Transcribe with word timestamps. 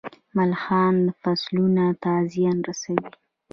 ملخان 0.37 0.95
فصلونو 1.19 1.87
ته 2.01 2.11
زیان 2.33 2.57
رسوي. 2.67 3.09